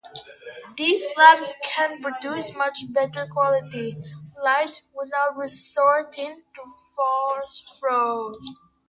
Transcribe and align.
These 0.77 1.05
lamps 1.15 1.53
can 1.63 2.01
produce 2.01 2.55
much 2.55 2.91
better 2.91 3.27
quality 3.31 3.97
light 4.43 4.81
without 4.95 5.37
resorting 5.37 6.41
to 6.55 6.61
phosphors. 6.97 8.35